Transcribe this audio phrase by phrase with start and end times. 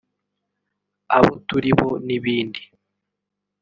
[1.17, 2.61] abo turibo n’ibindi